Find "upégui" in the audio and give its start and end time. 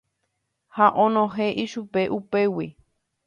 2.17-2.67